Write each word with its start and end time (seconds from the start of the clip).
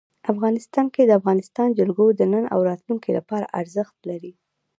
افغانستان 0.33 0.85
کې 0.93 1.01
د 1.05 1.11
افغانستان 1.19 1.67
جلکو 1.77 2.05
د 2.19 2.21
نن 2.33 2.43
او 2.53 2.59
راتلونکي 2.69 3.09
لپاره 3.17 3.51
ارزښت 3.59 3.95
لري. 4.09 4.33